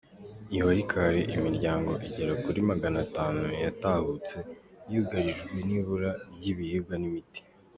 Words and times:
I 0.55 0.57
Walikare 0.65 1.19
imiryango 1.35 1.91
igera 2.07 2.33
kuri 2.43 2.59
Maganatanu 2.69 3.43
yatahutse 3.63 4.35
yugarijwe 4.93 5.53
n’ibura 5.67 6.11
ry’ibiribwa 6.35 6.95
n’imiti 6.99 7.39